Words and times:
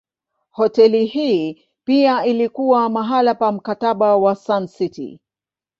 Hoteli 0.51 1.05
hii 1.05 1.63
pia 1.83 2.25
ilikuwa 2.25 2.89
mahali 2.89 3.33
pa 3.35 3.51
Mkataba 3.51 4.17
wa 4.17 4.35
Sun 4.35 4.67
City. 4.67 5.19